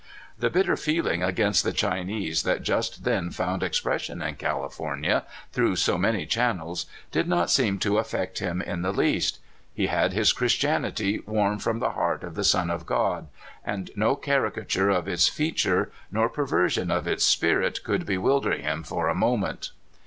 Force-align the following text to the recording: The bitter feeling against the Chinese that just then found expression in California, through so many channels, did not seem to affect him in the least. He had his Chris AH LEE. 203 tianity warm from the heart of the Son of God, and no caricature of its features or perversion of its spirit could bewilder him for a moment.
The 0.35 0.49
bitter 0.49 0.75
feeling 0.75 1.21
against 1.21 1.63
the 1.63 1.71
Chinese 1.71 2.41
that 2.41 2.63
just 2.63 3.03
then 3.03 3.29
found 3.29 3.61
expression 3.61 4.19
in 4.19 4.33
California, 4.33 5.25
through 5.51 5.75
so 5.75 5.95
many 5.95 6.25
channels, 6.25 6.87
did 7.11 7.27
not 7.27 7.51
seem 7.51 7.77
to 7.81 7.99
affect 7.99 8.39
him 8.39 8.63
in 8.63 8.81
the 8.81 8.91
least. 8.93 9.37
He 9.75 9.85
had 9.85 10.11
his 10.11 10.33
Chris 10.33 10.53
AH 10.53 10.55
LEE. 10.55 10.69
203 10.79 11.05
tianity 11.19 11.27
warm 11.27 11.59
from 11.59 11.77
the 11.77 11.91
heart 11.91 12.23
of 12.23 12.33
the 12.33 12.43
Son 12.43 12.71
of 12.71 12.87
God, 12.87 13.27
and 13.63 13.91
no 13.95 14.15
caricature 14.15 14.89
of 14.89 15.07
its 15.07 15.27
features 15.27 15.93
or 16.15 16.29
perversion 16.29 16.89
of 16.89 17.05
its 17.07 17.23
spirit 17.23 17.83
could 17.83 18.07
bewilder 18.07 18.53
him 18.57 18.81
for 18.81 19.07
a 19.07 19.13
moment. 19.13 19.69